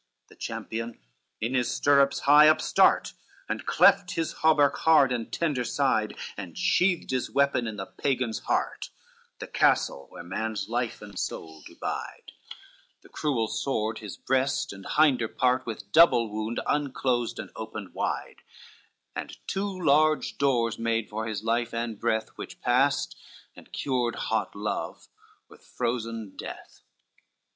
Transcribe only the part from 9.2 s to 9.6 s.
The